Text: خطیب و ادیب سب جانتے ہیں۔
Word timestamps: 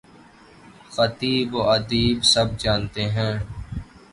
خطیب 0.91 1.55
و 1.55 1.59
ادیب 1.75 2.17
سب 2.23 2.47
جانتے 2.57 3.03
ہیں۔ 3.09 3.33